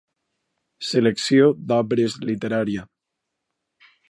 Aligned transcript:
Selecció 0.91 1.51
d'obres 1.73 2.19
literària. 2.31 2.89